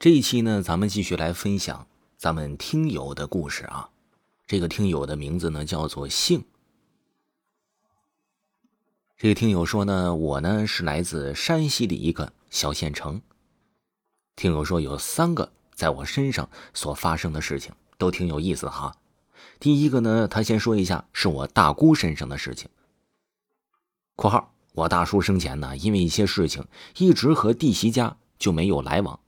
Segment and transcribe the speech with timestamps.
[0.00, 3.90] 这一期呢，咱们继续来分享咱们听友的故事啊。
[4.46, 6.44] 这个听友的名字呢叫做姓。
[9.16, 13.20] 这个听友说呢，我呢是来自山西的一个小县城。
[14.36, 18.96] 听友说有三个在我身上所发生的事情都挺有意思哈。
[19.58, 22.68] 第一个呢，他先说一下是我大姑身上的事情。
[24.14, 26.64] （括号我大叔生前呢，因为一些事情
[26.98, 29.18] 一直和弟媳家就没有来往。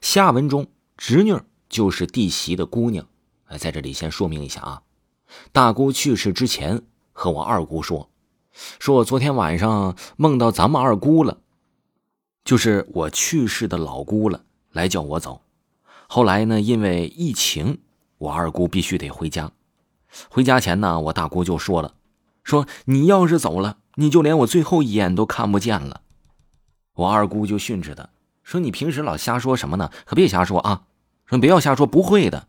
[0.00, 0.66] 下文中
[0.96, 1.36] 侄女
[1.68, 3.06] 就是弟媳的姑娘。
[3.46, 4.82] 哎，在这里先说明一下啊，
[5.52, 8.10] 大姑去世之前和我二姑说。
[8.78, 11.38] 说我昨天晚上梦到咱们二姑了，
[12.44, 15.42] 就是我去世的老姑了，来叫我走。
[16.06, 17.80] 后来呢，因为疫情，
[18.18, 19.50] 我二姑必须得回家。
[20.28, 21.94] 回家前呢，我大姑就说了
[22.44, 26.02] ：“说你要是走了，你就连我最后一眼都看不见了。”
[26.94, 28.08] 我二姑就训斥他
[28.44, 29.90] ：“说你平时老瞎说什么呢？
[30.04, 30.82] 可别瞎说啊！
[31.26, 32.46] 说你不要瞎说，不会的。”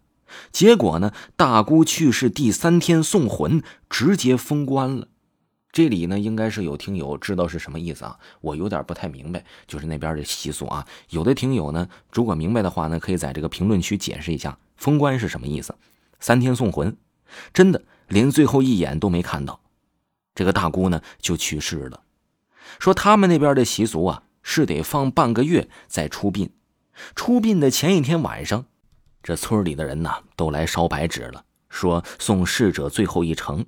[0.52, 5.07] 结果呢，大姑去世第三天送魂，直接封棺了。
[5.71, 8.18] 这里呢，应该是有听友知道是什么意思啊？
[8.41, 10.85] 我有点不太明白，就是那边的习俗啊。
[11.10, 15.76] 有的听友呢，如果明白的话呢，可以在这个评论区解释一下封棺是什么意思。
[16.20, 16.98] 三天送魂，
[17.54, 19.62] 真的连最后一眼都没看到，
[20.34, 22.02] 这个大姑呢就去世了。
[22.80, 26.51] 说他们那边的习俗啊，是得放半个月再出殡。
[27.15, 28.65] 出殡的前一天晚上，
[29.24, 33.65] 这村里的人呢都来烧白纸了，说送逝者最后一程。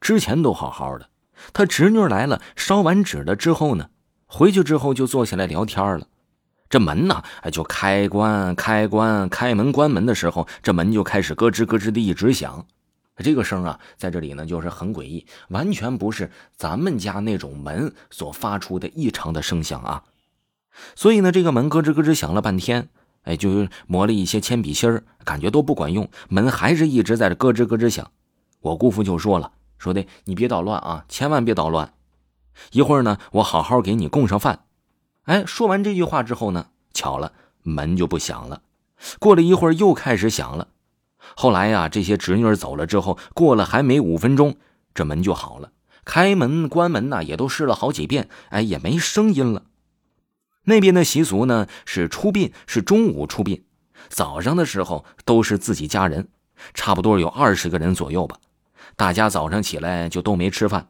[0.00, 1.10] 之前都好好的。
[1.52, 3.90] 他侄女来了，烧完纸了之后呢，
[4.26, 6.06] 回去之后就坐下来聊天了。
[6.68, 12.64] 这门呢，就开关开关，开门关门的时候，这门就开始咯吱咯吱的一直响。
[13.16, 20.02] 这个声啊，在这里呢，就是很诡异，完全不是咱们家那种门所发出的异常的声响啊。
[20.94, 22.88] 所以呢，这个门咯吱咯吱响了半天，
[23.22, 28.10] 哎，就磨了一些铅笔芯儿，感觉都不管用，门还是一直在这咯吱咯吱响。
[28.60, 29.52] 我姑父就说了。
[29.78, 31.94] 说的，你别捣乱啊，千万别捣乱。
[32.72, 34.64] 一会儿呢，我好好给你供上饭。
[35.22, 37.32] 哎，说完这句话之后呢，巧了，
[37.62, 38.60] 门就不响了。
[39.18, 40.68] 过了一会儿，又开始响了。
[41.34, 44.56] 后来呀，这些侄女走了之后，过了还没五分钟，
[44.92, 45.72] 这门就好了。
[46.04, 49.62] 开门、关门呐，也都试了好几遍，哎，也没声音了。
[50.64, 53.64] 那边的习俗呢，是出殡是中午出殡，
[54.08, 56.28] 早上的时候都是自己家人，
[56.74, 58.38] 差不多有二十个人左右吧。
[58.96, 60.88] 大家早上起来就都没吃饭，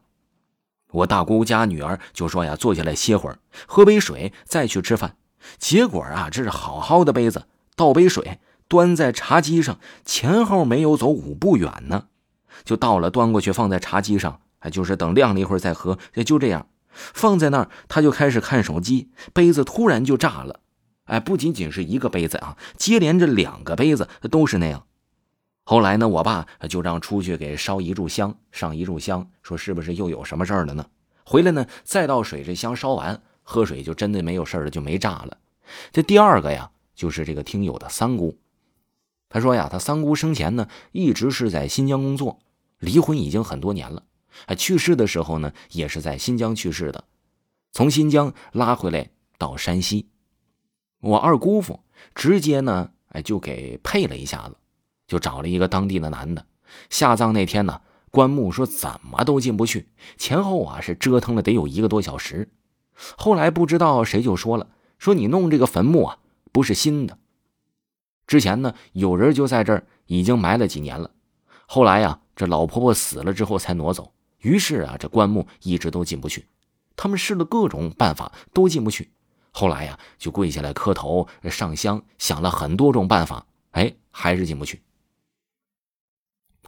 [0.90, 5.16] 我大姑家女儿就说呀：“坐下来歇会儿，喝杯水，再去吃饭。”
[5.58, 7.44] 结果啊，这是好好的杯子，
[7.76, 12.06] 倒杯水，端在茶几上，前后没有走五步远呢，
[12.64, 15.98] 就倒了，端过去放在茶几上，就是等晾了一会儿再喝。
[16.26, 20.60] 就这样放在那儿，他就开始看手机，杯子突然就炸了，
[21.04, 24.86] 哎，不仅仅是一个杯子啊，接连着两个杯子都是那样。
[25.64, 30.86] 后来呢，我爸就让出去给烧一炷香，上一炷香，说是不是又有什么事儿了呢？
[31.24, 35.38] 回来呢，再倒水，这香烧完，喝水就真的没有事儿了，就没炸了。
[35.92, 38.36] 这第二个呀，就是这个听友的三姑，
[39.28, 42.40] 他说呀，他三姑生前呢一直是在新疆工作，
[42.80, 44.02] 离婚已经很多年了，
[44.46, 47.04] 哎，去世的时候呢也是在新疆去世的，
[47.72, 50.08] 从新疆拉回来到山西，
[51.00, 51.80] 我二姑父
[52.14, 54.56] 直接呢，哎，就给配了一下子。
[55.06, 56.46] 就找了一个当地的男的，
[56.88, 57.80] 下葬那天呢，
[58.12, 62.48] 棺木说怎么都进不去，前后啊是折腾了得有一个多小时。
[63.18, 66.18] 后来不知道谁就说了，说你弄这个坟墓啊
[66.52, 67.18] 不是新的，
[68.28, 71.10] 之前呢有人就在这儿已经埋了几年了，
[71.66, 76.46] 后来呀这老婆婆死了之后才挪走，于是啊这棺木一直都进不去。
[76.96, 79.10] 他们试了各种办法都进不去，
[79.52, 84.82] 后来呀就跪下来磕头上香，想了很多种办法，哎还是进不去。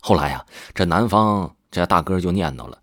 [0.00, 2.80] 后来呀，这男方这大哥就念叨了，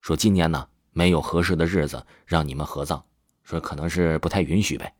[0.00, 3.04] 说今年呢没有合适的日子让你们合葬，
[3.44, 4.94] 说可能是不太允许呗，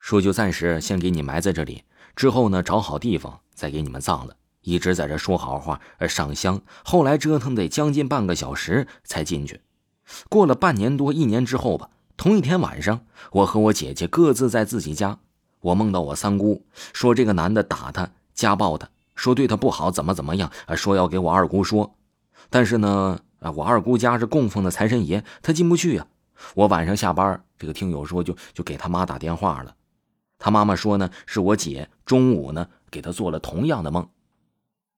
[0.00, 1.84] 说就暂时先给你埋在这里，
[2.16, 4.36] 之后呢找好地方再给你们葬了。
[4.66, 9.60] 一直在这说好话，上香，后来折腾得将近半个小时才进去。
[10.28, 15.20] 过了半年多一年之后吧，同一天晚上，我和我姐姐各自在自己家，
[15.60, 18.88] 我梦到我三姑说这个男的打她，家暴她。
[19.14, 20.50] 说对她不好，怎么怎么样？
[20.74, 21.94] 说要给我二姑说，
[22.50, 26.08] 但是呢，啊，我二姑家是供奉的财神爷，她进不去呀。
[26.54, 29.76] 我晚上下班，这个听友说就就给他妈打电话了，
[30.40, 34.06] 他妈妈说呢，是我姐中午呢给他做了同样的梦，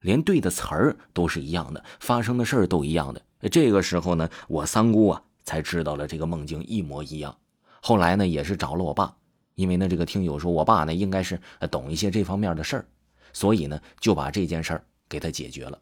[0.00, 3.48] 连对的词儿都是一样的，发生的事儿都一样的。
[3.50, 7.36] 这个时候呢，我三姑啊才知道了这个梦境一模一样。
[7.80, 9.16] 后来呢，也是找了我爸，
[9.54, 11.40] 因为呢，这个听友说我爸呢应该是
[11.70, 12.86] 懂一些这方面的事儿，
[13.32, 15.80] 所以呢就把这件事儿给他解决了。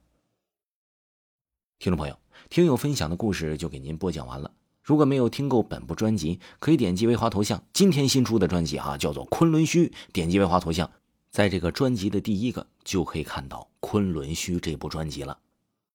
[1.78, 4.50] 听众朋友，听友分享的故事就给您播讲完了。
[4.82, 10.90] 如果没有听够本部专辑，可以点击微花头像，今天新出的专辑哈，叫做《昆仑虚》，点击微花头像，
[11.36, 15.38] 在这个专辑的第一个就可以看到《昆仑虚》这部专辑了。